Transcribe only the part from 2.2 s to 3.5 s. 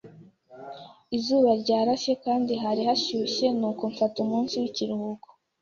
kandi hari hashyushye,